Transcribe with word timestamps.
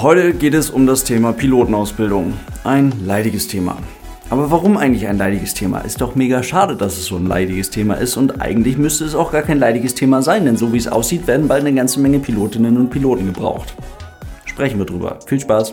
Heute 0.00 0.32
geht 0.32 0.54
es 0.54 0.70
um 0.70 0.86
das 0.86 1.02
Thema 1.02 1.32
Pilotenausbildung. 1.32 2.32
Ein 2.62 2.92
leidiges 3.04 3.48
Thema. 3.48 3.78
Aber 4.30 4.48
warum 4.48 4.76
eigentlich 4.76 5.08
ein 5.08 5.18
leidiges 5.18 5.54
Thema? 5.54 5.80
Ist 5.80 6.00
doch 6.00 6.14
mega 6.14 6.40
schade, 6.44 6.76
dass 6.76 6.98
es 6.98 7.06
so 7.06 7.16
ein 7.16 7.26
leidiges 7.26 7.70
Thema 7.70 7.94
ist 7.94 8.16
und 8.16 8.40
eigentlich 8.40 8.78
müsste 8.78 9.04
es 9.04 9.16
auch 9.16 9.32
gar 9.32 9.42
kein 9.42 9.58
leidiges 9.58 9.96
Thema 9.96 10.22
sein, 10.22 10.44
denn 10.44 10.56
so 10.56 10.72
wie 10.72 10.76
es 10.76 10.86
aussieht, 10.86 11.26
werden 11.26 11.48
bald 11.48 11.62
eine 11.64 11.74
ganze 11.74 11.98
Menge 11.98 12.20
Pilotinnen 12.20 12.76
und 12.76 12.90
Piloten 12.90 13.26
gebraucht. 13.26 13.74
Sprechen 14.44 14.78
wir 14.78 14.86
drüber. 14.86 15.18
Viel 15.26 15.40
Spaß! 15.40 15.72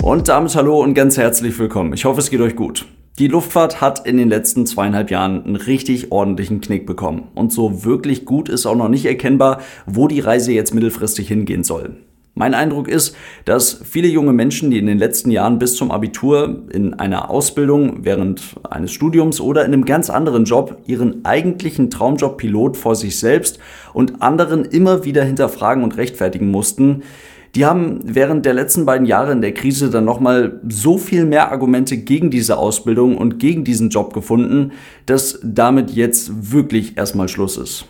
Und 0.00 0.28
damit 0.28 0.54
hallo 0.54 0.80
und 0.80 0.94
ganz 0.94 1.16
herzlich 1.16 1.58
willkommen. 1.58 1.92
Ich 1.92 2.04
hoffe, 2.04 2.20
es 2.20 2.30
geht 2.30 2.40
euch 2.40 2.54
gut. 2.54 2.86
Die 3.20 3.28
Luftfahrt 3.28 3.80
hat 3.80 4.08
in 4.08 4.16
den 4.16 4.28
letzten 4.28 4.66
zweieinhalb 4.66 5.08
Jahren 5.08 5.44
einen 5.44 5.54
richtig 5.54 6.10
ordentlichen 6.10 6.60
Knick 6.60 6.84
bekommen. 6.84 7.28
Und 7.36 7.52
so 7.52 7.84
wirklich 7.84 8.24
gut 8.24 8.48
ist 8.48 8.66
auch 8.66 8.74
noch 8.74 8.88
nicht 8.88 9.06
erkennbar, 9.06 9.60
wo 9.86 10.08
die 10.08 10.18
Reise 10.18 10.50
jetzt 10.50 10.74
mittelfristig 10.74 11.28
hingehen 11.28 11.62
soll. 11.62 11.96
Mein 12.36 12.54
Eindruck 12.54 12.88
ist, 12.88 13.14
dass 13.44 13.80
viele 13.84 14.08
junge 14.08 14.32
Menschen, 14.32 14.72
die 14.72 14.78
in 14.78 14.86
den 14.86 14.98
letzten 14.98 15.30
Jahren 15.30 15.60
bis 15.60 15.76
zum 15.76 15.92
Abitur 15.92 16.64
in 16.72 16.94
einer 16.94 17.30
Ausbildung, 17.30 17.98
während 18.04 18.56
eines 18.68 18.90
Studiums 18.90 19.40
oder 19.40 19.64
in 19.64 19.72
einem 19.72 19.84
ganz 19.84 20.10
anderen 20.10 20.44
Job 20.44 20.78
ihren 20.86 21.24
eigentlichen 21.24 21.90
Traumjob 21.90 22.36
Pilot 22.36 22.76
vor 22.76 22.96
sich 22.96 23.20
selbst 23.20 23.60
und 23.92 24.22
anderen 24.22 24.64
immer 24.64 25.04
wieder 25.04 25.22
hinterfragen 25.22 25.84
und 25.84 25.96
rechtfertigen 25.96 26.50
mussten, 26.50 27.04
die 27.54 27.64
haben 27.64 28.00
während 28.02 28.46
der 28.46 28.54
letzten 28.54 28.84
beiden 28.84 29.06
Jahre 29.06 29.32
in 29.32 29.40
der 29.40 29.54
Krise 29.54 29.88
dann 29.90 30.04
nochmal 30.04 30.60
so 30.68 30.98
viel 30.98 31.24
mehr 31.24 31.52
Argumente 31.52 31.96
gegen 31.96 32.30
diese 32.30 32.58
Ausbildung 32.58 33.16
und 33.16 33.38
gegen 33.38 33.62
diesen 33.62 33.90
Job 33.90 34.12
gefunden, 34.12 34.72
dass 35.06 35.38
damit 35.42 35.92
jetzt 35.92 36.52
wirklich 36.52 36.96
erstmal 36.96 37.28
Schluss 37.28 37.56
ist. 37.56 37.86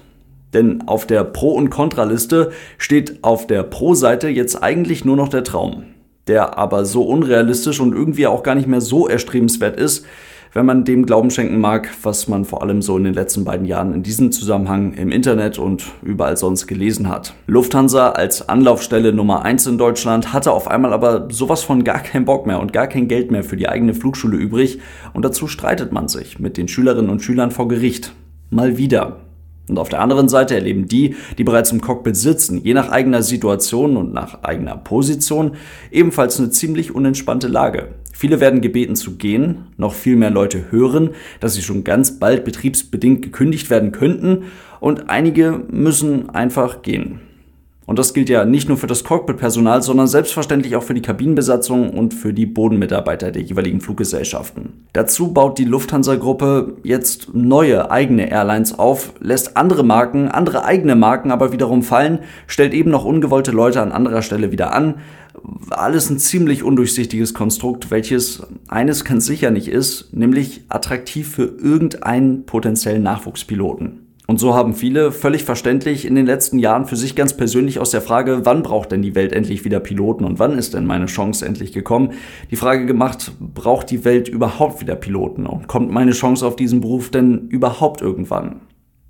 Denn 0.53 0.87
auf 0.87 1.07
der 1.07 1.25
Pro- 1.25 1.55
und 1.55 1.71
Kontraliste 1.71 2.53
steht 2.79 3.19
auf 3.23 3.47
der 3.47 3.63
Pro-Seite 3.63 4.29
jetzt 4.29 4.63
eigentlich 4.63 5.05
nur 5.05 5.17
noch 5.17 5.29
der 5.29 5.45
Traum, 5.45 5.85
der 6.27 6.59
aber 6.59 6.85
so 6.85 7.03
unrealistisch 7.03 7.81
und 7.81 7.95
irgendwie 7.95 8.27
auch 8.27 8.43
gar 8.43 8.55
nicht 8.55 8.69
mehr 8.69 8.83
so 8.83 9.09
erstrebenswert 9.09 9.81
ist, 9.81 10.07
wenn 10.55 10.67
man 10.67 10.85
dem 10.85 11.05
Glauben 11.05 11.31
schenken 11.31 11.61
mag, 11.61 11.91
was 12.03 12.29
man 12.29 12.45
vor 12.45 12.63
allem 12.63 12.81
so 12.81 12.97
in 12.97 13.05
den 13.05 13.13
letzten 13.13 13.45
beiden 13.45 13.67
Jahren 13.67 13.93
in 13.93 14.03
diesem 14.03 14.33
Zusammenhang 14.33 14.95
im 14.95 15.11
Internet 15.11 15.59
und 15.59 15.85
überall 16.03 16.37
sonst 16.37 16.67
gelesen 16.69 17.09
hat. 17.09 17.35
Lufthansa 17.47 18.11
als 18.11 18.49
Anlaufstelle 18.49 19.13
Nummer 19.13 19.45
eins 19.45 19.67
in 19.67 19.79
Deutschland 19.79 20.33
hatte 20.33 20.53
auf 20.53 20.69
einmal 20.69 20.93
aber 20.93 21.29
sowas 21.31 21.65
von 21.65 21.85
gar 21.85 21.99
keinen 21.99 22.25
Bock 22.25 22.47
mehr 22.47 22.61
und 22.61 22.73
gar 22.73 22.87
kein 22.87 23.09
Geld 23.09 23.33
mehr 23.33 23.43
für 23.43 23.57
die 23.57 23.69
eigene 23.69 23.95
Flugschule 23.95 24.37
übrig 24.37 24.79
und 25.13 25.25
dazu 25.25 25.49
streitet 25.49 25.93
man 25.93 26.07
sich 26.09 26.39
mit 26.39 26.57
den 26.57 26.69
Schülerinnen 26.69 27.11
und 27.11 27.21
Schülern 27.21 27.51
vor 27.51 27.67
Gericht. 27.69 28.15
Mal 28.51 28.79
wieder. 28.79 29.17
Und 29.69 29.79
auf 29.79 29.89
der 29.89 30.01
anderen 30.01 30.29
Seite 30.29 30.55
erleben 30.55 30.89
die, 30.89 31.17
die 31.39 31.45
bereits 31.45 31.73
im 31.73 31.81
Cockpit 31.81 32.17
sitzen, 32.17 32.63
je 32.63 32.75
nach 32.75 32.91
eigener 32.91 33.23
Situation 33.23 33.97
und 33.97 34.13
nach 34.13 34.43
eigener 34.43 34.77
Position, 34.77 35.53
ebenfalls 35.91 36.39
eine 36.39 36.51
ziemlich 36.51 36.95
unentspannte 36.95 37.49
Lage. 37.49 37.89
Viele 38.17 38.39
werden 38.39 38.61
gebeten 38.61 38.95
zu 38.95 39.17
gehen, 39.17 39.67
noch 39.77 39.93
viel 39.93 40.15
mehr 40.15 40.31
Leute 40.31 40.71
hören, 40.71 41.11
dass 41.41 41.55
sie 41.55 41.63
schon 41.63 41.83
ganz 41.83 42.21
bald 42.21 42.45
betriebsbedingt 42.45 43.23
gekündigt 43.23 43.71
werden 43.71 43.91
könnten 43.91 44.45
und 44.79 45.11
einige 45.11 45.65
müssen 45.69 46.31
einfach 46.31 46.83
gehen. 46.83 47.21
Und 47.87 47.99
das 47.99 48.15
gilt 48.15 48.31
ja 48.31 48.45
nicht 48.45 48.69
nur 48.69 48.79
für 48.79 48.87
das 48.87 49.05
Cockpit-Personal, 49.05 49.83
sondern 49.83 50.07
selbstverständlich 50.07 50.75
auch 50.77 50.83
für 50.83 50.95
die 50.95 51.03
Kabinenbesatzung 51.03 51.91
und 51.91 52.15
für 52.15 52.33
die 52.33 52.47
Bodenmitarbeiter 52.47 53.31
der 53.31 53.43
jeweiligen 53.43 53.81
Fluggesellschaften. 53.81 54.87
Dazu 54.95 55.35
baut 55.35 55.59
die 55.59 55.67
Lufthansa-Gruppe 55.67 56.77
jetzt 56.83 57.35
neue 57.35 57.91
eigene 57.91 58.31
Airlines 58.31 58.79
auf, 58.79 59.13
lässt 59.21 59.57
andere 59.57 59.83
Marken, 59.83 60.29
andere 60.29 60.65
eigene 60.65 60.95
Marken 60.97 61.31
aber 61.31 61.53
wiederum 61.53 61.83
fallen, 61.83 62.21
stellt 62.47 62.73
eben 62.73 62.91
noch 62.91 63.05
ungewollte 63.05 63.51
Leute 63.51 63.83
an 63.83 63.93
anderer 63.93 64.23
Stelle 64.23 64.51
wieder 64.51 64.73
an. 64.73 64.95
Alles 65.71 66.11
ein 66.11 66.19
ziemlich 66.19 66.63
undurchsichtiges 66.63 67.35
Konstrukt, 67.35 67.91
welches 67.91 68.43
eines 68.69 69.05
ganz 69.05 69.27
sicher 69.27 69.51
nicht 69.51 69.69
ist, 69.69 70.15
nämlich 70.15 70.65
attraktiv 70.69 71.29
für 71.29 71.45
irgendeinen 71.45 72.47
potenziellen 72.47 73.03
Nachwuchspiloten. 73.03 74.05
Und 74.27 74.41
so 74.41 74.55
haben 74.55 74.73
viele 74.73 75.13
völlig 75.13 75.45
verständlich 75.45 76.07
in 76.07 76.15
den 76.15 76.25
letzten 76.25 76.59
Jahren 76.59 76.87
für 76.87 76.97
sich 76.97 77.15
ganz 77.15 77.37
persönlich 77.37 77.79
aus 77.79 77.91
der 77.91 78.01
Frage, 78.01 78.47
wann 78.47 78.63
braucht 78.63 78.91
denn 78.91 79.03
die 79.03 79.15
Welt 79.15 79.35
endlich 79.35 79.67
wieder 79.67 79.81
Piloten 79.81 80.25
und 80.25 80.39
wann 80.39 80.57
ist 80.57 80.73
denn 80.73 80.87
meine 80.87 81.07
Chance 81.07 81.45
endlich 81.45 81.73
gekommen, 81.73 82.13
die 82.51 82.57
Frage 82.57 82.87
gemacht, 82.87 83.33
braucht 83.39 83.91
die 83.91 84.05
Welt 84.07 84.29
überhaupt 84.29 84.81
wieder 84.81 84.97
Piloten 84.97 85.47
und 85.47 85.67
kommt 85.67 85.91
meine 85.91 86.13
Chance 86.13 86.47
auf 86.47 86.57
diesen 86.57 86.81
Beruf 86.81 87.11
denn 87.11 87.49
überhaupt 87.49 88.01
irgendwann? 88.01 88.63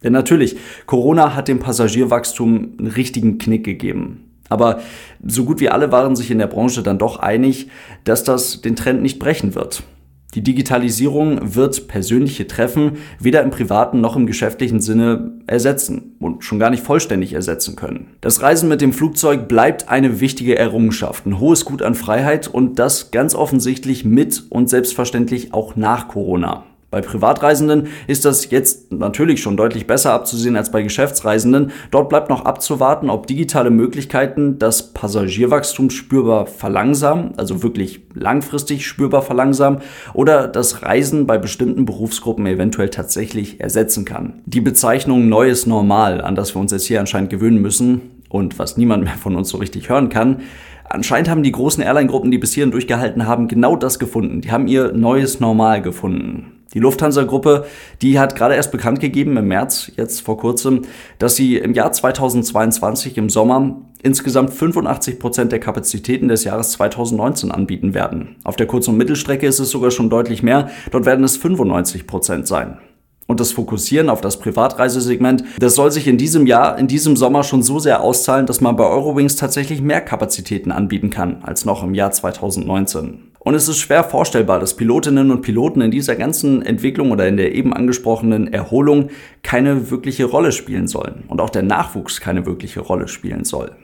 Denn 0.03 0.13
natürlich, 0.13 0.57
Corona 0.87 1.37
hat 1.37 1.47
dem 1.47 1.61
Passagierwachstum 1.61 2.73
einen 2.79 2.89
richtigen 2.89 3.39
Knick 3.39 3.65
gegeben. 3.65 4.34
Aber 4.55 4.81
so 5.27 5.45
gut 5.45 5.61
wie 5.61 5.69
alle 5.69 5.93
waren 5.93 6.17
sich 6.17 6.31
in 6.31 6.39
der 6.39 6.47
Branche 6.47 6.83
dann 6.83 6.99
doch 6.99 7.19
einig, 7.19 7.69
dass 8.05 8.25
das 8.25 8.63
den 8.63 8.77
Trend 8.77 9.03
nicht 9.03 9.19
brechen 9.19 9.55
wird. 9.55 9.83
Die 10.35 10.43
Digitalisierung 10.43 11.55
wird 11.55 11.87
persönliche 11.87 12.47
Treffen 12.47 12.99
weder 13.21 13.43
im 13.43 13.51
privaten 13.51 14.01
noch 14.01 14.17
im 14.17 14.27
geschäftlichen 14.27 14.81
Sinne 14.81 15.33
ersetzen 15.47 16.17
und 16.19 16.45
schon 16.45 16.59
gar 16.59 16.71
nicht 16.71 16.83
vollständig 16.83 17.33
ersetzen 17.33 17.77
können. 17.77 18.09
Das 18.21 18.43
Reisen 18.43 18.69
mit 18.69 18.81
dem 18.81 18.93
Flugzeug 18.93 19.47
bleibt 19.47 19.89
eine 19.89 20.21
wichtige 20.21 20.57
Errungenschaft, 20.57 21.27
ein 21.27 21.39
hohes 21.39 21.65
Gut 21.65 21.83
an 21.83 21.95
Freiheit 21.95 22.49
und 22.49 22.79
das 22.79 23.11
ganz 23.11 23.35
offensichtlich 23.35 24.05
mit 24.05 24.43
und 24.51 24.69
selbstverständlich 24.69 25.53
auch 25.53 25.77
nach 25.77 26.09
Corona. 26.09 26.65
Bei 26.95 27.01
Privatreisenden 27.01 27.89
ist 28.07 28.25
das 28.25 28.53
jetzt 28.53 28.93
natürlich 28.93 29.43
schon 29.43 29.57
deutlich 29.57 29.89
besser 29.89 30.13
abzusehen 30.13 30.57
als 30.57 30.71
bei 30.71 30.81
Geschäftsreisenden. 30.81 31.73
Dort 31.91 32.09
bleibt 32.09 32.31
noch 32.31 32.45
abzuwarten, 32.45 33.11
ob 33.11 33.27
digitale 33.27 33.71
Möglichkeiten 33.71 34.61
das 34.61 34.93
Passagierwachstum 34.93 35.91
spürbar 35.91 36.47
verlangsamen, 36.47 37.33
also 37.37 37.65
wirklich 37.65 38.03
langfristig 38.15 38.87
spürbar 38.87 39.23
verlangsamen, 39.23 39.81
oder 40.13 40.47
das 40.47 40.83
Reisen 40.85 41.27
bei 41.27 41.37
bestimmten 41.37 41.85
Berufsgruppen 41.85 42.47
eventuell 42.47 42.91
tatsächlich 42.91 43.61
ersetzen 43.61 44.05
kann. 44.05 44.43
Die 44.47 44.61
Bezeichnung 44.61 45.29
neues 45.29 45.67
Normal, 45.67 46.21
an 46.21 46.37
das 46.37 46.55
wir 46.55 46.61
uns 46.61 46.71
jetzt 46.71 46.87
hier 46.87 47.01
anscheinend 47.01 47.31
gewöhnen 47.31 47.61
müssen 47.61 48.23
und 48.29 48.61
was 48.61 48.77
niemand 48.77 49.03
mehr 49.03 49.15
von 49.15 49.35
uns 49.35 49.49
so 49.49 49.59
richtig 49.59 49.89
hören 49.89 50.11
kann, 50.11 50.43
Anscheinend 50.87 51.31
haben 51.31 51.43
die 51.43 51.51
großen 51.51 51.83
Airline-Gruppen, 51.83 52.31
die 52.31 52.39
bis 52.39 52.53
hierhin 52.53 52.71
durchgehalten 52.71 53.27
haben, 53.27 53.49
genau 53.49 53.75
das 53.75 53.99
gefunden. 53.99 54.43
Die 54.43 54.53
haben 54.53 54.69
ihr 54.69 54.93
neues 54.93 55.41
Normal 55.41 55.83
gefunden. 55.83 56.54
Die 56.75 56.81
Lufthansa-Gruppe, 56.81 57.65
die 58.03 58.19
hat 58.19 58.35
gerade 58.37 58.57
erst 58.57 58.73
bekannt 58.73 59.01
gegeben 59.01 59.37
im 59.37 59.49
März, 59.49 59.93
jetzt 59.97 60.21
vor 60.21 60.37
kurzem, 60.37 60.83
dass 61.19 61.37
sie 61.37 61.57
im 61.57 61.73
Jahr 61.73 61.93
2022 61.93 63.17
im 63.17 63.31
Sommer 63.31 63.81
insgesamt 64.03 64.53
85 64.53 65.19
Prozent 65.19 65.53
der 65.53 65.61
Kapazitäten 65.61 66.29
des 66.29 66.45
Jahres 66.45 66.73
2019 66.73 67.51
anbieten 67.51 67.95
werden. 67.95 68.37
Auf 68.45 68.57
der 68.57 68.67
Kurz- 68.67 68.89
und 68.89 68.99
Mittelstrecke 68.99 69.47
ist 69.47 69.61
es 69.61 69.71
sogar 69.71 69.91
schon 69.91 70.11
deutlich 70.11 70.43
mehr. 70.43 70.69
Dort 70.91 71.07
werden 71.07 71.25
es 71.25 71.37
95 71.37 72.07
Prozent 72.07 72.47
sein. 72.47 72.79
Und 73.27 73.41
das 73.41 73.53
Fokussieren 73.53 74.11
auf 74.11 74.21
das 74.21 74.39
Privatreisesegment, 74.39 75.45
das 75.59 75.75
soll 75.77 75.91
sich 75.91 76.07
in 76.07 76.19
diesem 76.19 76.47
Jahr, 76.47 76.79
in 76.79 76.89
diesem 76.89 77.17
Sommer 77.17 77.43
schon 77.43 77.63
so 77.63 77.79
sehr 77.79 78.03
auszahlen, 78.03 78.45
dass 78.45 78.61
man 78.61 78.77
bei 78.77 78.85
Eurowings 78.85 79.37
tatsächlich 79.37 79.81
mehr 79.81 80.03
Kapazitäten 80.03 80.71
anbieten 80.71 81.09
kann 81.09 81.43
als 81.43 81.65
noch 81.65 81.83
im 81.83 81.95
Jahr 81.95 82.11
2019. 82.11 83.34
Und 83.45 83.55
es 83.55 83.69
ist 83.69 83.79
schwer 83.79 84.05
vorstellbar, 84.05 84.59
dass 84.59 84.75
Pilotinnen 84.75 85.31
und 85.31 85.43
Piloten 85.43 85.83
in 85.83 85.91
dieser 85.91 86.17
ganzen 86.17 86.63
Entwicklung 86.63 87.13
oder 87.13 87.29
in 87.29 87.37
der 87.37 87.55
eben 87.55 87.75
angesprochenen 87.75 88.51
Erholung 88.51 89.11
keine 89.43 89.91
wirkliche 89.91 90.25
Rolle 90.25 90.51
spielen 90.51 90.89
sollen 90.89 91.25
und 91.29 91.43
auch 91.43 91.51
der 91.51 91.63
Nachwuchs 91.63 92.21
keine 92.23 92.47
wirkliche 92.47 92.81
Rolle 92.81 93.07
spielen 93.07 93.45
soll. 93.45 93.77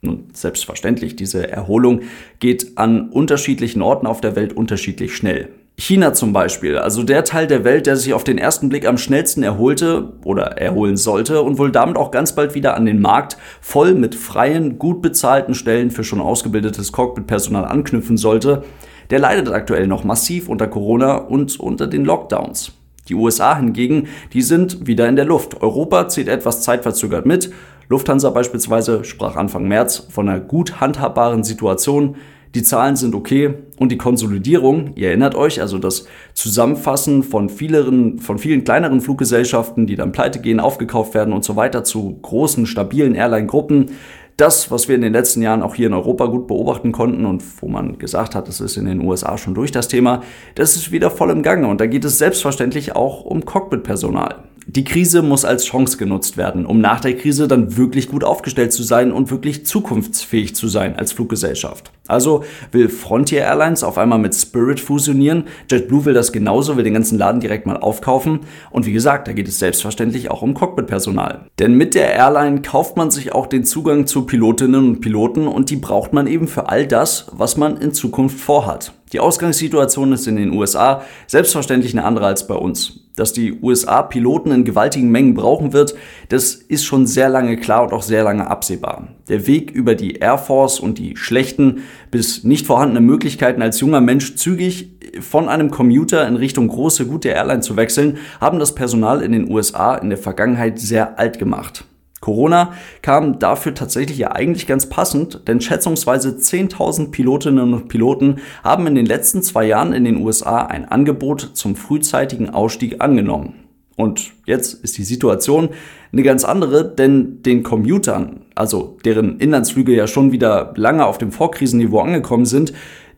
Nun, 0.00 0.26
selbstverständlich, 0.32 1.14
diese 1.14 1.48
Erholung 1.48 2.00
geht 2.40 2.76
an 2.76 3.08
unterschiedlichen 3.10 3.82
Orten 3.82 4.08
auf 4.08 4.20
der 4.20 4.34
Welt 4.34 4.52
unterschiedlich 4.52 5.14
schnell. 5.14 5.50
China 5.76 6.12
zum 6.12 6.32
Beispiel, 6.32 6.78
also 6.78 7.02
der 7.02 7.24
Teil 7.24 7.46
der 7.46 7.64
Welt, 7.64 7.86
der 7.86 7.96
sich 7.96 8.14
auf 8.14 8.24
den 8.24 8.38
ersten 8.38 8.68
Blick 8.68 8.86
am 8.86 8.98
schnellsten 8.98 9.42
erholte 9.42 10.12
oder 10.24 10.58
erholen 10.58 10.96
sollte 10.96 11.42
und 11.42 11.58
wohl 11.58 11.72
damit 11.72 11.96
auch 11.96 12.10
ganz 12.10 12.34
bald 12.34 12.54
wieder 12.54 12.76
an 12.76 12.86
den 12.86 13.00
Markt 13.00 13.36
voll 13.60 13.94
mit 13.94 14.14
freien, 14.14 14.78
gut 14.78 15.02
bezahlten 15.02 15.54
Stellen 15.54 15.90
für 15.90 16.04
schon 16.04 16.20
ausgebildetes 16.20 16.92
Cockpit-Personal 16.92 17.64
anknüpfen 17.64 18.16
sollte, 18.16 18.62
der 19.10 19.18
leidet 19.18 19.50
aktuell 19.50 19.86
noch 19.86 20.04
massiv 20.04 20.48
unter 20.48 20.68
Corona 20.68 21.16
und 21.16 21.58
unter 21.58 21.86
den 21.86 22.04
Lockdowns. 22.04 22.72
Die 23.08 23.14
USA 23.14 23.56
hingegen, 23.56 24.08
die 24.32 24.42
sind 24.42 24.86
wieder 24.86 25.08
in 25.08 25.16
der 25.16 25.24
Luft. 25.24 25.60
Europa 25.60 26.08
zieht 26.08 26.28
etwas 26.28 26.62
zeitverzögert 26.62 27.26
mit. 27.26 27.52
Lufthansa 27.88 28.30
beispielsweise 28.30 29.04
sprach 29.04 29.36
Anfang 29.36 29.66
März 29.66 30.06
von 30.08 30.28
einer 30.28 30.40
gut 30.40 30.80
handhabbaren 30.80 31.42
Situation 31.42 32.16
die 32.54 32.62
Zahlen 32.62 32.96
sind 32.96 33.14
okay 33.14 33.54
und 33.78 33.90
die 33.90 33.98
Konsolidierung, 33.98 34.92
ihr 34.94 35.08
erinnert 35.08 35.34
euch, 35.34 35.60
also 35.60 35.78
das 35.78 36.06
Zusammenfassen 36.34 37.22
von 37.22 37.48
vielen, 37.48 38.18
von 38.18 38.38
vielen 38.38 38.64
kleineren 38.64 39.00
Fluggesellschaften, 39.00 39.86
die 39.86 39.96
dann 39.96 40.12
pleite 40.12 40.40
gehen, 40.40 40.60
aufgekauft 40.60 41.14
werden 41.14 41.32
und 41.32 41.44
so 41.44 41.56
weiter 41.56 41.82
zu 41.82 42.18
großen, 42.20 42.66
stabilen 42.66 43.14
Airline-Gruppen, 43.14 43.92
das, 44.36 44.70
was 44.70 44.88
wir 44.88 44.94
in 44.94 45.02
den 45.02 45.12
letzten 45.12 45.42
Jahren 45.42 45.62
auch 45.62 45.74
hier 45.74 45.86
in 45.86 45.94
Europa 45.94 46.26
gut 46.26 46.46
beobachten 46.46 46.92
konnten 46.92 47.26
und 47.26 47.42
wo 47.60 47.68
man 47.68 47.98
gesagt 47.98 48.34
hat, 48.34 48.48
das 48.48 48.60
ist 48.60 48.76
in 48.76 48.86
den 48.86 49.00
USA 49.00 49.36
schon 49.38 49.54
durch 49.54 49.72
das 49.72 49.88
Thema, 49.88 50.22
das 50.54 50.76
ist 50.76 50.90
wieder 50.90 51.10
voll 51.10 51.30
im 51.30 51.42
Gange 51.42 51.68
und 51.68 51.80
da 51.80 51.86
geht 51.86 52.04
es 52.04 52.18
selbstverständlich 52.18 52.96
auch 52.96 53.24
um 53.24 53.44
Cockpit-Personal. 53.44 54.44
Die 54.66 54.84
Krise 54.84 55.22
muss 55.22 55.44
als 55.44 55.64
Chance 55.64 55.96
genutzt 55.96 56.36
werden, 56.36 56.66
um 56.66 56.80
nach 56.80 57.00
der 57.00 57.16
Krise 57.16 57.48
dann 57.48 57.76
wirklich 57.76 58.08
gut 58.08 58.22
aufgestellt 58.22 58.72
zu 58.72 58.82
sein 58.82 59.10
und 59.10 59.30
wirklich 59.30 59.66
zukunftsfähig 59.66 60.54
zu 60.54 60.68
sein 60.68 60.96
als 60.96 61.12
Fluggesellschaft. 61.12 61.90
Also 62.08 62.44
will 62.72 62.88
Frontier 62.88 63.42
Airlines 63.42 63.84
auf 63.84 63.96
einmal 63.96 64.18
mit 64.18 64.34
Spirit 64.34 64.80
fusionieren, 64.80 65.44
JetBlue 65.70 66.04
will 66.04 66.14
das 66.14 66.32
genauso, 66.32 66.76
will 66.76 66.84
den 66.84 66.94
ganzen 66.94 67.16
Laden 67.16 67.40
direkt 67.40 67.66
mal 67.66 67.76
aufkaufen 67.76 68.40
und 68.70 68.86
wie 68.86 68.92
gesagt, 68.92 69.28
da 69.28 69.32
geht 69.32 69.46
es 69.46 69.60
selbstverständlich 69.60 70.30
auch 70.30 70.42
um 70.42 70.54
Cockpitpersonal. 70.54 71.46
Denn 71.58 71.74
mit 71.74 71.94
der 71.94 72.12
Airline 72.12 72.62
kauft 72.62 72.96
man 72.96 73.10
sich 73.10 73.32
auch 73.32 73.46
den 73.46 73.64
Zugang 73.64 74.06
zu 74.06 74.26
Pilotinnen 74.26 74.88
und 74.88 75.00
Piloten 75.00 75.46
und 75.46 75.70
die 75.70 75.76
braucht 75.76 76.12
man 76.12 76.26
eben 76.26 76.48
für 76.48 76.68
all 76.68 76.86
das, 76.86 77.26
was 77.32 77.56
man 77.56 77.76
in 77.76 77.94
Zukunft 77.94 78.40
vorhat. 78.40 78.92
Die 79.12 79.20
Ausgangssituation 79.20 80.12
ist 80.12 80.26
in 80.26 80.36
den 80.36 80.52
USA 80.52 81.02
selbstverständlich 81.26 81.92
eine 81.92 82.04
andere 82.04 82.26
als 82.26 82.46
bei 82.46 82.54
uns. 82.54 83.00
Dass 83.14 83.34
die 83.34 83.60
USA 83.60 84.00
Piloten 84.00 84.52
in 84.52 84.64
gewaltigen 84.64 85.10
Mengen 85.10 85.34
brauchen 85.34 85.74
wird, 85.74 85.94
das 86.30 86.54
ist 86.54 86.84
schon 86.84 87.06
sehr 87.06 87.28
lange 87.28 87.58
klar 87.58 87.82
und 87.82 87.92
auch 87.92 88.02
sehr 88.02 88.24
lange 88.24 88.46
absehbar. 88.46 89.08
Der 89.28 89.46
Weg 89.46 89.70
über 89.70 89.94
die 89.94 90.14
Air 90.14 90.38
Force 90.38 90.80
und 90.80 90.98
die 90.98 91.14
schlechten 91.18 91.82
bis 92.10 92.44
nicht 92.44 92.66
vorhandenen 92.66 93.04
Möglichkeiten 93.04 93.62
als 93.62 93.80
junger 93.80 94.00
Mensch 94.00 94.36
zügig 94.36 94.92
von 95.20 95.48
einem 95.48 95.70
Commuter 95.70 96.26
in 96.26 96.36
Richtung 96.36 96.68
große, 96.68 97.06
gute 97.06 97.28
Airline 97.28 97.60
zu 97.60 97.76
wechseln, 97.76 98.18
haben 98.40 98.58
das 98.58 98.74
Personal 98.74 99.22
in 99.22 99.32
den 99.32 99.50
USA 99.50 99.94
in 99.96 100.08
der 100.08 100.18
Vergangenheit 100.18 100.78
sehr 100.78 101.18
alt 101.18 101.38
gemacht. 101.38 101.84
Corona 102.22 102.72
kam 103.02 103.40
dafür 103.40 103.74
tatsächlich 103.74 104.16
ja 104.16 104.30
eigentlich 104.30 104.68
ganz 104.68 104.88
passend, 104.88 105.48
denn 105.48 105.60
schätzungsweise 105.60 106.30
10.000 106.30 107.10
Pilotinnen 107.10 107.74
und 107.74 107.88
Piloten 107.88 108.36
haben 108.62 108.86
in 108.86 108.94
den 108.94 109.06
letzten 109.06 109.42
zwei 109.42 109.66
Jahren 109.66 109.92
in 109.92 110.04
den 110.04 110.18
USA 110.18 110.64
ein 110.64 110.88
Angebot 110.88 111.50
zum 111.54 111.74
frühzeitigen 111.74 112.48
Ausstieg 112.48 113.00
angenommen. 113.00 113.54
Und 113.96 114.32
jetzt 114.46 114.82
ist 114.84 114.96
die 114.98 115.04
Situation 115.04 115.70
eine 116.12 116.22
ganz 116.22 116.44
andere, 116.44 116.94
denn 116.94 117.42
den 117.42 117.62
Commutern, 117.62 118.42
also 118.54 118.98
deren 119.04 119.38
Inlandsflüge 119.38 119.94
ja 119.94 120.06
schon 120.06 120.32
wieder 120.32 120.74
lange 120.76 121.06
auf 121.06 121.18
dem 121.18 121.32
Vorkrisenniveau 121.32 122.00
angekommen 122.00 122.44
sind, 122.44 122.72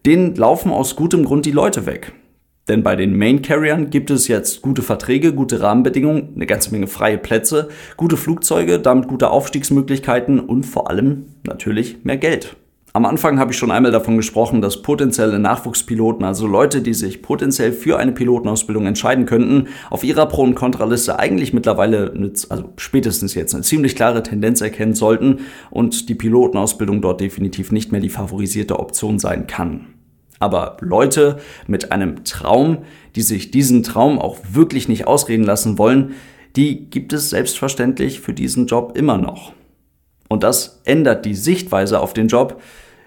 denen 0.06 0.35
laufen 0.37 0.70
aus 0.70 0.96
gutem 0.96 1.25
Grund 1.25 1.46
die 1.46 1.50
Leute 1.50 1.87
weg. 1.87 2.12
Denn 2.69 2.82
bei 2.82 2.96
den 2.96 3.17
Main 3.17 3.43
Carriern 3.43 3.91
gibt 3.91 4.11
es 4.11 4.29
jetzt 4.29 4.62
gute 4.62 4.82
Verträge, 4.82 5.35
gute 5.35 5.61
Rahmenbedingungen, 5.61 6.32
eine 6.35 6.46
ganze 6.46 6.70
Menge 6.70 6.87
freie 6.87 7.19
Plätze, 7.19 7.69
gute 7.96 8.17
Flugzeuge, 8.17 8.79
damit 8.79 9.08
gute 9.08 9.31
Aufstiegsmöglichkeiten 9.31 10.41
und 10.41 10.64
vor 10.64 10.88
allem 10.88 11.26
natürlich 11.44 12.05
mehr 12.05 12.17
Geld. 12.17 12.56
Am 12.96 13.06
Anfang 13.06 13.41
habe 13.41 13.50
ich 13.50 13.58
schon 13.58 13.73
einmal 13.73 13.91
davon 13.91 14.17
gesprochen, 14.17 14.61
dass 14.61 14.81
potenzielle 14.81 15.41
Nachwuchspiloten, 15.41 16.25
also 16.25 16.46
Leute, 16.46 16.81
die 16.81 16.94
sich 16.94 17.23
potenziell 17.23 17.73
für 17.73 17.99
eine 17.99 18.12
Pilotenausbildung 18.12 18.87
entscheiden 18.87 19.26
könnten, 19.26 19.67
auf 19.91 20.05
ihrer 20.05 20.26
Pro- 20.26 20.44
und 20.44 20.55
Kontraliste 20.55 21.19
eigentlich 21.19 21.52
mittlerweile, 21.52 22.12
eine, 22.12 22.31
also 22.50 22.73
spätestens 22.76 23.35
jetzt, 23.35 23.52
eine 23.52 23.64
ziemlich 23.64 23.96
klare 23.96 24.23
Tendenz 24.23 24.61
erkennen 24.61 24.94
sollten 24.94 25.41
und 25.73 26.08
die 26.08 26.14
Pilotenausbildung 26.14 27.02
dort 27.02 27.20
definitiv 27.20 27.73
nicht 27.73 27.91
mehr 27.91 28.00
die 28.00 28.11
favorisierte 28.11 28.79
Option 28.79 29.19
sein 29.19 29.49
kann. 29.49 29.87
Aber 30.38 30.76
Leute 30.79 31.41
mit 31.67 31.91
einem 31.91 32.23
Traum, 32.23 32.85
die 33.17 33.23
sich 33.23 33.50
diesen 33.50 33.82
Traum 33.82 34.20
auch 34.20 34.38
wirklich 34.52 34.88
nicht 34.88 35.08
ausreden 35.08 35.43
lassen 35.43 35.79
wollen, 35.79 36.12
die 36.55 36.91
gibt 36.91 37.12
es 37.12 37.31
selbstverständlich 37.31 38.20
für 38.20 38.35
diesen 38.35 38.69
Job 38.69 38.96
immer 38.96 39.19
noch. 39.19 39.52
Und 40.29 40.44
das 40.44 40.81
ändert 40.85 41.25
die 41.25 41.35
Sichtweise 41.35 41.99
auf 41.99 42.12
den 42.12 42.29
Job 42.29 42.61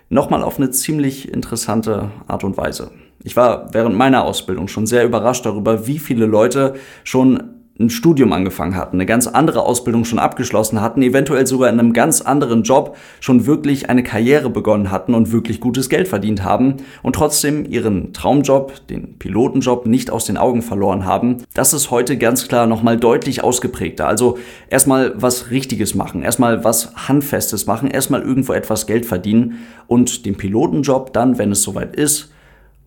nochmal 0.09 0.43
auf 0.43 0.57
eine 0.57 0.69
ziemlich 0.69 1.31
interessante 1.31 2.11
Art 2.27 2.43
und 2.43 2.57
Weise. 2.57 2.91
Ich 3.23 3.35
war 3.35 3.73
während 3.73 3.95
meiner 3.95 4.23
Ausbildung 4.23 4.67
schon 4.67 4.85
sehr 4.85 5.03
überrascht 5.03 5.45
darüber, 5.45 5.87
wie 5.87 5.99
viele 5.99 6.25
Leute 6.25 6.75
schon 7.03 7.56
ein 7.79 7.89
Studium 7.89 8.33
angefangen 8.33 8.75
hatten, 8.75 8.97
eine 8.97 9.05
ganz 9.05 9.27
andere 9.27 9.63
Ausbildung 9.63 10.03
schon 10.05 10.19
abgeschlossen 10.19 10.81
hatten, 10.81 11.01
eventuell 11.01 11.45
sogar 11.45 11.69
in 11.69 11.79
einem 11.79 11.93
ganz 11.93 12.21
anderen 12.21 12.63
Job 12.63 12.97
schon 13.19 13.45
wirklich 13.45 13.89
eine 13.89 14.03
Karriere 14.03 14.49
begonnen 14.49 14.89
hatten 14.89 15.13
und 15.13 15.31
wirklich 15.31 15.59
gutes 15.59 15.89
Geld 15.89 16.07
verdient 16.07 16.43
haben 16.43 16.77
und 17.03 17.13
trotzdem 17.13 17.65
ihren 17.69 18.13
Traumjob, 18.13 18.87
den 18.87 19.19
Pilotenjob, 19.19 19.85
nicht 19.85 20.09
aus 20.09 20.25
den 20.25 20.37
Augen 20.37 20.61
verloren 20.61 21.05
haben. 21.05 21.43
Das 21.53 21.73
ist 21.73 21.91
heute 21.91 22.17
ganz 22.17 22.47
klar 22.47 22.65
nochmal 22.65 22.97
deutlich 22.97 23.43
ausgeprägter. 23.43 24.07
Also 24.07 24.37
erstmal 24.69 25.13
was 25.15 25.51
Richtiges 25.51 25.93
machen, 25.93 26.23
erstmal 26.23 26.63
was 26.63 27.07
Handfestes 27.07 27.67
machen, 27.67 27.89
erstmal 27.89 28.21
irgendwo 28.21 28.53
etwas 28.53 28.87
Geld 28.87 29.05
verdienen 29.05 29.59
und 29.85 30.25
den 30.25 30.35
Pilotenjob 30.35 31.13
dann, 31.13 31.37
wenn 31.37 31.51
es 31.51 31.61
soweit 31.61 31.95
ist, 31.95 32.31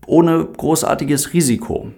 ohne 0.05 0.45
großartiges 0.57 1.33
Risiko. 1.33 1.91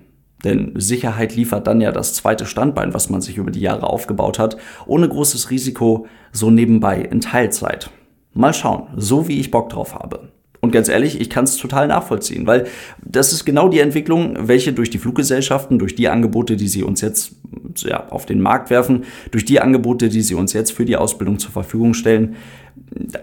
Denn 0.43 0.73
Sicherheit 0.75 1.35
liefert 1.35 1.67
dann 1.67 1.81
ja 1.81 1.91
das 1.91 2.13
zweite 2.13 2.45
Standbein, 2.45 2.93
was 2.93 3.09
man 3.09 3.21
sich 3.21 3.37
über 3.37 3.51
die 3.51 3.61
Jahre 3.61 3.87
aufgebaut 3.87 4.39
hat, 4.39 4.57
ohne 4.85 5.07
großes 5.07 5.49
Risiko, 5.49 6.07
so 6.31 6.51
nebenbei 6.51 7.01
in 7.01 7.21
Teilzeit. 7.21 7.89
Mal 8.33 8.53
schauen, 8.53 8.87
so 8.97 9.27
wie 9.27 9.39
ich 9.39 9.51
Bock 9.51 9.69
drauf 9.69 9.95
habe. 9.95 10.29
Und 10.59 10.71
ganz 10.71 10.87
ehrlich, 10.87 11.19
ich 11.19 11.29
kann 11.29 11.43
es 11.43 11.57
total 11.57 11.87
nachvollziehen, 11.87 12.47
weil 12.47 12.67
das 13.03 13.33
ist 13.33 13.43
genau 13.43 13.67
die 13.67 13.79
Entwicklung, 13.79 14.47
welche 14.47 14.71
durch 14.71 14.89
die 14.89 14.97
Fluggesellschaften, 14.97 15.77
durch 15.77 15.93
die 15.93 16.07
Angebote, 16.07 16.55
die 16.55 16.69
sie 16.69 16.83
uns 16.83 17.01
jetzt 17.01 17.35
ja, 17.81 18.07
auf 18.09 18.25
den 18.25 18.41
Markt 18.41 18.69
werfen, 18.69 19.03
durch 19.31 19.45
die 19.45 19.59
Angebote, 19.59 20.09
die 20.09 20.21
sie 20.21 20.35
uns 20.35 20.53
jetzt 20.53 20.71
für 20.71 20.85
die 20.85 20.95
Ausbildung 20.95 21.39
zur 21.39 21.51
Verfügung 21.51 21.93
stellen, 21.93 22.35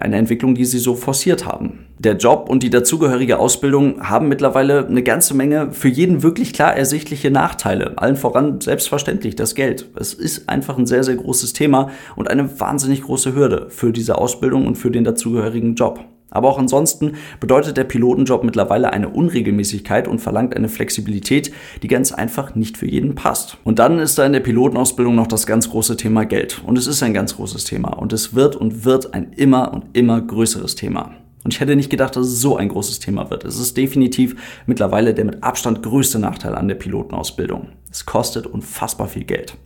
eine 0.00 0.16
Entwicklung, 0.16 0.54
die 0.54 0.64
sie 0.64 0.78
so 0.78 0.94
forciert 0.94 1.46
haben. 1.46 1.86
Der 1.98 2.16
Job 2.16 2.48
und 2.48 2.62
die 2.62 2.70
dazugehörige 2.70 3.38
Ausbildung 3.38 4.08
haben 4.08 4.28
mittlerweile 4.28 4.86
eine 4.86 5.02
ganze 5.02 5.34
Menge 5.34 5.72
für 5.72 5.88
jeden 5.88 6.22
wirklich 6.22 6.52
klar 6.52 6.74
ersichtliche 6.74 7.30
Nachteile. 7.30 7.98
Allen 7.98 8.16
voran 8.16 8.60
selbstverständlich 8.60 9.36
das 9.36 9.54
Geld. 9.54 9.86
Es 9.96 10.14
ist 10.14 10.48
einfach 10.48 10.78
ein 10.78 10.86
sehr, 10.86 11.04
sehr 11.04 11.16
großes 11.16 11.52
Thema 11.52 11.90
und 12.16 12.30
eine 12.30 12.60
wahnsinnig 12.60 13.02
große 13.02 13.34
Hürde 13.34 13.66
für 13.70 13.92
diese 13.92 14.18
Ausbildung 14.18 14.66
und 14.66 14.76
für 14.76 14.90
den 14.90 15.04
dazugehörigen 15.04 15.74
Job. 15.74 16.04
Aber 16.30 16.48
auch 16.48 16.58
ansonsten 16.58 17.14
bedeutet 17.40 17.76
der 17.76 17.84
Pilotenjob 17.84 18.44
mittlerweile 18.44 18.92
eine 18.92 19.08
Unregelmäßigkeit 19.08 20.08
und 20.08 20.20
verlangt 20.20 20.56
eine 20.56 20.68
Flexibilität, 20.68 21.52
die 21.82 21.88
ganz 21.88 22.12
einfach 22.12 22.54
nicht 22.54 22.76
für 22.76 22.86
jeden 22.86 23.14
passt. 23.14 23.58
Und 23.64 23.78
dann 23.78 23.98
ist 23.98 24.18
da 24.18 24.26
in 24.26 24.32
der 24.32 24.40
Pilotenausbildung 24.40 25.14
noch 25.14 25.26
das 25.26 25.46
ganz 25.46 25.70
große 25.70 25.96
Thema 25.96 26.24
Geld. 26.24 26.62
Und 26.64 26.78
es 26.78 26.86
ist 26.86 27.02
ein 27.02 27.14
ganz 27.14 27.36
großes 27.36 27.64
Thema. 27.64 27.90
Und 27.98 28.12
es 28.12 28.34
wird 28.34 28.56
und 28.56 28.84
wird 28.84 29.14
ein 29.14 29.32
immer 29.32 29.72
und 29.72 29.84
immer 29.92 30.20
größeres 30.20 30.74
Thema. 30.74 31.12
Und 31.42 31.54
ich 31.54 31.60
hätte 31.60 31.74
nicht 31.74 31.90
gedacht, 31.90 32.16
dass 32.16 32.26
es 32.26 32.40
so 32.40 32.56
ein 32.56 32.68
großes 32.68 32.98
Thema 32.98 33.30
wird. 33.30 33.44
Es 33.44 33.58
ist 33.58 33.76
definitiv 33.76 34.62
mittlerweile 34.66 35.14
der 35.14 35.24
mit 35.24 35.42
Abstand 35.42 35.82
größte 35.82 36.18
Nachteil 36.18 36.54
an 36.54 36.68
der 36.68 36.74
Pilotenausbildung. 36.74 37.68
Es 37.90 38.04
kostet 38.04 38.46
unfassbar 38.46 39.08
viel 39.08 39.24
Geld. 39.24 39.56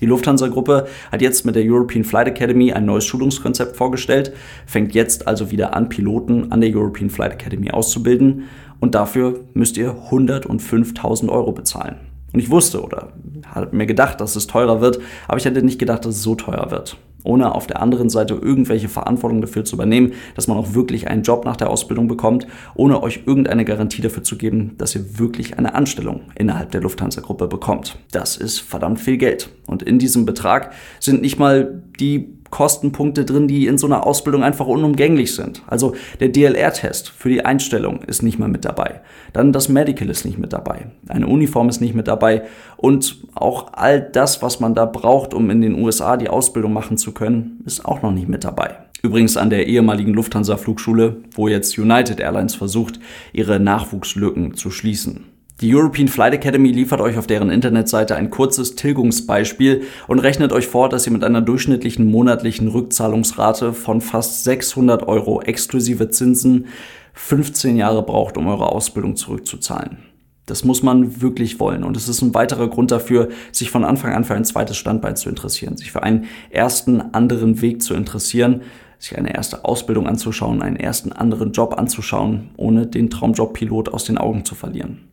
Die 0.00 0.06
Lufthansa-Gruppe 0.06 0.86
hat 1.10 1.22
jetzt 1.22 1.44
mit 1.44 1.56
der 1.56 1.64
European 1.64 2.04
Flight 2.04 2.28
Academy 2.28 2.72
ein 2.72 2.86
neues 2.86 3.04
Schulungskonzept 3.04 3.76
vorgestellt, 3.76 4.32
fängt 4.66 4.94
jetzt 4.94 5.26
also 5.26 5.50
wieder 5.50 5.74
an, 5.74 5.88
Piloten 5.88 6.52
an 6.52 6.60
der 6.60 6.74
European 6.74 7.10
Flight 7.10 7.32
Academy 7.32 7.70
auszubilden 7.70 8.44
und 8.80 8.94
dafür 8.94 9.40
müsst 9.54 9.76
ihr 9.76 9.94
105.000 10.10 11.28
Euro 11.28 11.52
bezahlen. 11.52 11.96
Und 12.32 12.40
ich 12.40 12.50
wusste 12.50 12.82
oder 12.82 13.12
habe 13.46 13.74
mir 13.74 13.86
gedacht, 13.86 14.20
dass 14.20 14.36
es 14.36 14.46
teurer 14.46 14.80
wird, 14.80 15.00
aber 15.26 15.38
ich 15.38 15.44
hätte 15.44 15.62
nicht 15.62 15.78
gedacht, 15.78 16.04
dass 16.04 16.16
es 16.16 16.22
so 16.22 16.34
teuer 16.34 16.70
wird 16.70 16.96
ohne 17.24 17.54
auf 17.54 17.66
der 17.66 17.82
anderen 17.82 18.10
Seite 18.10 18.34
irgendwelche 18.34 18.88
Verantwortung 18.88 19.40
dafür 19.40 19.64
zu 19.64 19.76
übernehmen, 19.76 20.12
dass 20.34 20.46
man 20.46 20.56
auch 20.56 20.74
wirklich 20.74 21.08
einen 21.08 21.22
Job 21.22 21.44
nach 21.44 21.56
der 21.56 21.70
Ausbildung 21.70 22.08
bekommt, 22.08 22.46
ohne 22.74 23.02
euch 23.02 23.22
irgendeine 23.26 23.64
Garantie 23.64 24.02
dafür 24.02 24.22
zu 24.22 24.36
geben, 24.38 24.74
dass 24.78 24.94
ihr 24.94 25.18
wirklich 25.18 25.58
eine 25.58 25.74
Anstellung 25.74 26.22
innerhalb 26.36 26.70
der 26.70 26.80
Lufthansa-Gruppe 26.80 27.48
bekommt. 27.48 27.98
Das 28.12 28.36
ist 28.36 28.60
verdammt 28.60 29.00
viel 29.00 29.18
Geld. 29.18 29.50
Und 29.66 29.82
in 29.82 29.98
diesem 29.98 30.26
Betrag 30.26 30.72
sind 31.00 31.20
nicht 31.22 31.38
mal 31.38 31.82
die 32.00 32.37
Kostenpunkte 32.50 33.24
drin, 33.24 33.48
die 33.48 33.66
in 33.66 33.78
so 33.78 33.86
einer 33.86 34.06
Ausbildung 34.06 34.42
einfach 34.42 34.66
unumgänglich 34.66 35.34
sind. 35.34 35.62
Also 35.66 35.94
der 36.20 36.28
DLR-Test 36.28 37.10
für 37.10 37.28
die 37.28 37.44
Einstellung 37.44 38.02
ist 38.02 38.22
nicht 38.22 38.38
mal 38.38 38.48
mit 38.48 38.64
dabei. 38.64 39.00
Dann 39.32 39.52
das 39.52 39.68
Medical 39.68 40.08
ist 40.08 40.24
nicht 40.24 40.38
mit 40.38 40.52
dabei. 40.52 40.86
Eine 41.08 41.26
Uniform 41.26 41.68
ist 41.68 41.80
nicht 41.80 41.94
mit 41.94 42.08
dabei. 42.08 42.42
Und 42.76 43.16
auch 43.34 43.72
all 43.72 44.00
das, 44.00 44.42
was 44.42 44.60
man 44.60 44.74
da 44.74 44.84
braucht, 44.84 45.34
um 45.34 45.50
in 45.50 45.60
den 45.60 45.82
USA 45.82 46.16
die 46.16 46.28
Ausbildung 46.28 46.72
machen 46.72 46.96
zu 46.98 47.12
können, 47.12 47.62
ist 47.66 47.84
auch 47.84 48.02
noch 48.02 48.12
nicht 48.12 48.28
mit 48.28 48.44
dabei. 48.44 48.76
Übrigens 49.02 49.36
an 49.36 49.50
der 49.50 49.66
ehemaligen 49.68 50.12
Lufthansa-Flugschule, 50.14 51.16
wo 51.32 51.46
jetzt 51.46 51.78
United 51.78 52.18
Airlines 52.18 52.56
versucht, 52.56 52.98
ihre 53.32 53.60
Nachwuchslücken 53.60 54.54
zu 54.54 54.70
schließen. 54.70 55.26
Die 55.60 55.74
European 55.74 56.06
Flight 56.06 56.34
Academy 56.34 56.70
liefert 56.70 57.00
euch 57.00 57.18
auf 57.18 57.26
deren 57.26 57.50
Internetseite 57.50 58.14
ein 58.14 58.30
kurzes 58.30 58.76
Tilgungsbeispiel 58.76 59.82
und 60.06 60.20
rechnet 60.20 60.52
euch 60.52 60.68
vor, 60.68 60.88
dass 60.88 61.04
ihr 61.04 61.12
mit 61.12 61.24
einer 61.24 61.40
durchschnittlichen 61.40 62.08
monatlichen 62.08 62.68
Rückzahlungsrate 62.68 63.72
von 63.72 64.00
fast 64.00 64.44
600 64.44 65.08
Euro 65.08 65.42
exklusive 65.42 66.10
Zinsen 66.10 66.66
15 67.14 67.76
Jahre 67.76 68.04
braucht, 68.04 68.36
um 68.36 68.46
eure 68.46 68.70
Ausbildung 68.70 69.16
zurückzuzahlen. 69.16 69.98
Das 70.46 70.62
muss 70.62 70.84
man 70.84 71.20
wirklich 71.20 71.58
wollen. 71.58 71.82
Und 71.82 71.96
es 71.96 72.08
ist 72.08 72.22
ein 72.22 72.34
weiterer 72.34 72.68
Grund 72.68 72.92
dafür, 72.92 73.28
sich 73.50 73.72
von 73.72 73.84
Anfang 73.84 74.14
an 74.14 74.22
für 74.22 74.34
ein 74.34 74.44
zweites 74.44 74.76
Standbein 74.76 75.16
zu 75.16 75.28
interessieren, 75.28 75.76
sich 75.76 75.90
für 75.90 76.04
einen 76.04 76.26
ersten 76.50 77.00
anderen 77.00 77.60
Weg 77.60 77.82
zu 77.82 77.94
interessieren, 77.94 78.62
sich 79.00 79.18
eine 79.18 79.34
erste 79.34 79.64
Ausbildung 79.64 80.06
anzuschauen, 80.06 80.62
einen 80.62 80.76
ersten 80.76 81.10
anderen 81.10 81.50
Job 81.50 81.76
anzuschauen, 81.76 82.50
ohne 82.56 82.86
den 82.86 83.10
Traumjob 83.10 83.54
Pilot 83.54 83.88
aus 83.88 84.04
den 84.04 84.18
Augen 84.18 84.44
zu 84.44 84.54
verlieren. 84.54 85.07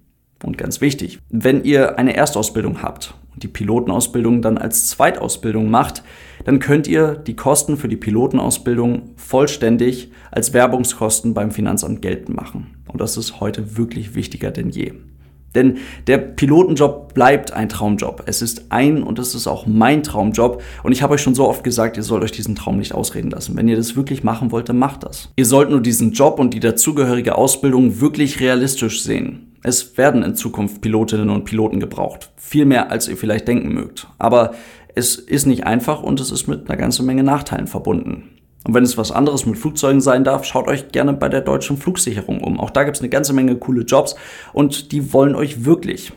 Und 0.45 0.59
ganz 0.59 0.79
wichtig, 0.79 1.19
wenn 1.29 1.63
ihr 1.63 1.97
eine 1.97 2.15
Erstausbildung 2.15 2.83
habt 2.83 3.15
und 3.33 3.41
die 3.41 3.47
Pilotenausbildung 3.47 4.43
dann 4.43 4.59
als 4.59 4.89
Zweitausbildung 4.89 5.71
macht, 5.71 6.03
dann 6.43 6.59
könnt 6.59 6.87
ihr 6.87 7.15
die 7.15 7.35
Kosten 7.35 7.77
für 7.77 7.87
die 7.87 7.95
Pilotenausbildung 7.95 9.13
vollständig 9.15 10.11
als 10.29 10.53
Werbungskosten 10.53 11.33
beim 11.33 11.49
Finanzamt 11.49 12.03
geltend 12.03 12.37
machen. 12.37 12.75
Und 12.87 13.01
das 13.01 13.17
ist 13.17 13.39
heute 13.39 13.75
wirklich 13.75 14.13
wichtiger 14.13 14.51
denn 14.51 14.69
je. 14.69 14.93
Denn 15.55 15.77
der 16.05 16.19
Pilotenjob 16.19 17.15
bleibt 17.15 17.51
ein 17.53 17.69
Traumjob. 17.69 18.23
Es 18.27 18.43
ist 18.43 18.65
ein 18.69 19.01
und 19.01 19.17
es 19.17 19.33
ist 19.33 19.47
auch 19.47 19.65
mein 19.65 20.03
Traumjob. 20.03 20.61
Und 20.83 20.91
ich 20.91 21.01
habe 21.01 21.15
euch 21.15 21.21
schon 21.21 21.33
so 21.33 21.47
oft 21.47 21.63
gesagt, 21.63 21.97
ihr 21.97 22.03
sollt 22.03 22.23
euch 22.23 22.33
diesen 22.33 22.55
Traum 22.55 22.77
nicht 22.77 22.93
ausreden 22.93 23.31
lassen. 23.31 23.55
Wenn 23.57 23.67
ihr 23.67 23.77
das 23.77 23.95
wirklich 23.95 24.23
machen 24.23 24.51
wollt, 24.51 24.69
dann 24.69 24.77
macht 24.77 25.03
das. 25.03 25.29
Ihr 25.37 25.45
sollt 25.45 25.71
nur 25.71 25.81
diesen 25.81 26.11
Job 26.11 26.37
und 26.39 26.53
die 26.53 26.59
dazugehörige 26.59 27.35
Ausbildung 27.35 27.99
wirklich 27.99 28.39
realistisch 28.41 29.01
sehen. 29.01 29.54
Es 29.67 29.97
werden 29.97 30.21
in 30.21 30.35
Zukunft 30.35 30.81
Pilotinnen 30.81 31.31
und 31.31 31.45
Piloten 31.45 31.79
gebraucht. 31.79 32.29
Viel 32.35 32.65
mehr, 32.65 32.91
als 32.91 33.07
ihr 33.07 33.17
vielleicht 33.17 33.47
denken 33.47 33.73
mögt. 33.73 34.05
Aber 34.19 34.53
es 34.93 35.15
ist 35.15 35.47
nicht 35.47 35.65
einfach 35.65 36.03
und 36.03 36.19
es 36.19 36.29
ist 36.29 36.45
mit 36.45 36.69
einer 36.69 36.77
ganzen 36.77 37.03
Menge 37.03 37.23
Nachteilen 37.23 37.65
verbunden. 37.65 38.29
Und 38.63 38.75
wenn 38.75 38.83
es 38.83 38.95
was 38.95 39.11
anderes 39.11 39.47
mit 39.47 39.57
Flugzeugen 39.57 40.01
sein 40.01 40.23
darf, 40.23 40.43
schaut 40.43 40.67
euch 40.67 40.89
gerne 40.89 41.13
bei 41.13 41.29
der 41.29 41.41
deutschen 41.41 41.77
Flugsicherung 41.77 42.43
um. 42.43 42.59
Auch 42.59 42.69
da 42.69 42.83
gibt 42.83 42.97
es 42.97 43.01
eine 43.01 43.09
ganze 43.09 43.33
Menge 43.33 43.55
coole 43.55 43.81
Jobs 43.81 44.15
und 44.53 44.91
die 44.91 45.13
wollen 45.13 45.33
euch 45.33 45.65
wirklich. 45.65 46.13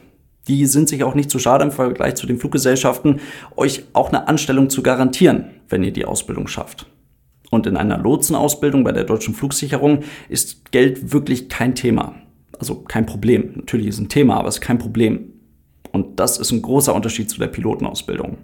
Die 0.47 0.67
sind 0.67 0.91
sich 0.91 1.03
auch 1.03 1.15
nicht 1.15 1.31
zu 1.31 1.39
schade 1.39 1.65
im 1.65 1.73
Vergleich 1.73 2.17
zu 2.17 2.27
den 2.27 2.39
Fluggesellschaften, 2.39 3.21
euch 3.57 3.85
auch 3.95 4.11
eine 4.11 4.29
Anstellung 4.29 4.69
zu 4.69 4.83
garantieren, 4.83 5.53
wenn 5.71 5.83
ihr 5.83 5.93
die 5.95 6.05
Ausbildung 6.05 6.49
schafft. 6.49 6.85
Und 7.51 7.67
in 7.67 7.79
einer 7.79 7.97
Lotsenausbildung 7.97 8.85
bei 8.85 8.93
der 8.93 9.05
deutschen 9.05 9.33
Flugsicherung 9.33 10.01
ist 10.29 10.71
Geld 10.71 11.15
wirklich 11.15 11.49
kein 11.49 11.75
Thema. 11.75 12.15
Also 12.59 12.77
kein 12.77 13.07
Problem. 13.07 13.53
Natürlich 13.55 13.87
ist 13.87 13.97
es 13.97 14.01
ein 14.01 14.09
Thema, 14.09 14.37
aber 14.37 14.49
es 14.49 14.57
ist 14.57 14.61
kein 14.61 14.79
Problem. 14.79 15.33
Und 15.93 16.21
das 16.21 16.39
ist 16.39 16.53
ein 16.53 16.63
großer 16.63 16.95
Unterschied 16.95 17.31
zu 17.31 17.39
der 17.39 17.47
Pilotenausbildung. 17.47 18.39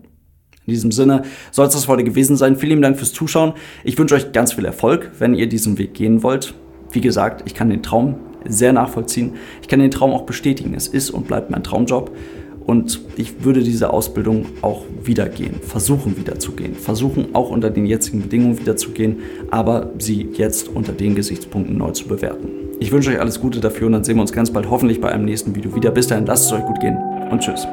In 0.67 0.73
diesem 0.73 0.93
Sinne 0.93 1.23
soll 1.51 1.67
es 1.67 1.75
das 1.75 1.89
heute 1.89 2.05
gewesen 2.05 2.37
sein. 2.37 2.57
Vielen 2.57 2.81
Dank 2.81 2.97
fürs 2.97 3.13
Zuschauen. 3.13 3.53
Ich 3.85 3.99
wünsche 3.99 4.15
euch 4.15 4.33
ganz 4.33 4.55
viel 4.55 4.65
Erfolg, 4.65 5.11
wenn 5.19 5.35
ihr 5.35 5.49
diesen 5.49 5.77
Weg 5.79 5.95
gehen 5.95 6.23
wollt. 6.23 6.55
Wie 6.91 7.03
gesagt, 7.03 7.43
ich 7.47 7.55
kann 7.55 7.69
den 7.69 7.83
Traum 7.83 8.17
sehr 8.47 8.73
nachvollziehen. 8.73 9.35
Ich 9.61 9.69
kann 9.69 9.81
den 9.81 9.91
Traum 9.91 10.13
auch 10.13 10.23
bestätigen. 10.23 10.75
Es 10.75 10.89
ist 10.89 11.11
und 11.11 11.27
bleibt 11.27 11.51
mein 11.51 11.63
Traumjob. 11.63 12.17
Und 12.65 13.01
ich 13.17 13.45
würde 13.45 13.63
diese 13.63 13.91
Ausbildung 13.91 14.47
auch 14.63 14.85
wieder 15.03 15.29
gehen, 15.29 15.57
versuchen 15.61 16.17
wieder 16.17 16.39
zu 16.39 16.53
gehen, 16.53 16.75
versuchen 16.75 17.35
auch 17.35 17.51
unter 17.51 17.69
den 17.69 17.85
jetzigen 17.85 18.23
Bedingungen 18.23 18.59
wieder 18.59 18.75
zu 18.77 18.93
gehen, 18.93 19.19
aber 19.51 19.91
sie 19.99 20.31
jetzt 20.33 20.69
unter 20.69 20.93
den 20.93 21.15
Gesichtspunkten 21.15 21.77
neu 21.77 21.91
zu 21.91 22.09
bewerten. 22.09 22.64
Ich 22.81 22.93
wünsche 22.93 23.11
euch 23.11 23.21
alles 23.21 23.41
Gute 23.41 23.61
dafür 23.61 23.87
und 23.87 23.93
dann 23.93 24.05
sehen 24.05 24.17
wir 24.17 24.23
uns 24.23 24.33
ganz 24.33 24.51
bald 24.51 24.69
hoffentlich 24.69 25.01
bei 25.01 25.11
einem 25.11 25.25
nächsten 25.25 25.55
Video 25.55 25.75
wieder. 25.75 25.91
Bis 25.91 26.09
dahin, 26.09 26.27
lasst 26.27 26.47
es 26.47 26.53
euch 26.53 26.65
gut 26.65 26.81
gehen 26.81 26.97
und 27.31 27.41
tschüss. 27.41 27.67